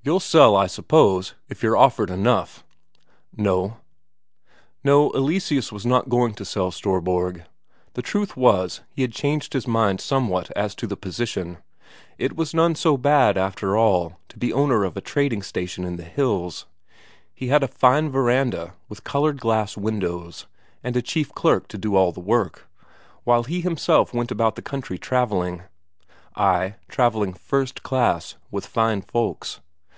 "You'll 0.00 0.20
sell, 0.20 0.56
I 0.56 0.68
suppose, 0.68 1.34
if 1.50 1.62
you're 1.62 1.76
offered 1.76 2.08
enough?" 2.08 2.64
"No." 3.36 3.76
No, 4.82 5.10
Eleseus 5.12 5.70
was 5.70 5.84
not 5.84 6.08
going 6.08 6.32
to 6.36 6.46
sell 6.46 6.70
Storborg. 6.70 7.44
The 7.92 8.00
truth 8.00 8.34
was, 8.34 8.80
he 8.88 9.02
had 9.02 9.12
changed 9.12 9.52
his 9.52 9.66
mind 9.66 10.00
somewhat 10.00 10.50
as 10.52 10.74
to 10.76 10.86
the 10.86 10.96
position; 10.96 11.58
it 12.16 12.34
was 12.34 12.54
none 12.54 12.74
so 12.74 12.96
bad, 12.96 13.36
after 13.36 13.76
all, 13.76 14.18
to 14.30 14.38
be 14.38 14.50
owner 14.50 14.82
of 14.84 14.96
a 14.96 15.02
trading 15.02 15.42
station 15.42 15.84
in 15.84 15.96
the 15.96 16.04
hills; 16.04 16.64
he 17.34 17.48
had 17.48 17.62
a 17.62 17.68
fine 17.68 18.10
verandah 18.10 18.72
with 18.88 19.04
coloured 19.04 19.38
glass 19.38 19.76
windows, 19.76 20.46
and 20.82 20.96
a 20.96 21.02
chief 21.02 21.34
clerk 21.34 21.68
to 21.68 21.76
do 21.76 21.96
all 21.96 22.12
the 22.12 22.20
work, 22.20 22.66
while 23.24 23.42
he 23.44 23.60
himself 23.60 24.14
went 24.14 24.30
about 24.30 24.56
the 24.56 24.62
country 24.62 24.96
travelling. 24.98 25.64
Ay, 26.34 26.76
travelling 26.88 27.34
first 27.34 27.82
class, 27.82 28.36
with 28.50 28.64
fine 28.64 29.02
folks. 29.02 29.60